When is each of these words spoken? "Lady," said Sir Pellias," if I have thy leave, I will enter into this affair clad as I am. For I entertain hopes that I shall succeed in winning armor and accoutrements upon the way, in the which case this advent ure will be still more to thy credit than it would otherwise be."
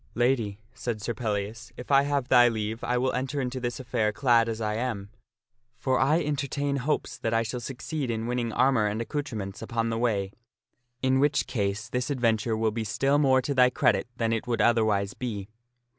"Lady," 0.25 0.57
said 0.73 0.99
Sir 0.99 1.13
Pellias," 1.13 1.71
if 1.77 1.91
I 1.91 2.01
have 2.01 2.27
thy 2.27 2.47
leave, 2.47 2.83
I 2.83 2.97
will 2.97 3.13
enter 3.13 3.39
into 3.39 3.59
this 3.59 3.79
affair 3.79 4.11
clad 4.11 4.49
as 4.49 4.59
I 4.59 4.73
am. 4.73 5.11
For 5.77 5.99
I 5.99 6.21
entertain 6.23 6.77
hopes 6.77 7.19
that 7.19 7.35
I 7.35 7.43
shall 7.43 7.59
succeed 7.59 8.09
in 8.09 8.25
winning 8.25 8.51
armor 8.51 8.87
and 8.87 8.99
accoutrements 8.99 9.61
upon 9.61 9.91
the 9.91 9.99
way, 9.99 10.31
in 11.03 11.13
the 11.13 11.19
which 11.19 11.45
case 11.45 11.87
this 11.87 12.09
advent 12.09 12.47
ure 12.47 12.57
will 12.57 12.71
be 12.71 12.83
still 12.83 13.19
more 13.19 13.43
to 13.43 13.53
thy 13.53 13.69
credit 13.69 14.07
than 14.17 14.33
it 14.33 14.47
would 14.47 14.59
otherwise 14.59 15.13
be." 15.13 15.49